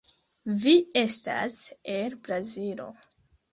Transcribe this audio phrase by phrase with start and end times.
[0.63, 1.59] Vi estas
[1.99, 2.91] el Brazilo.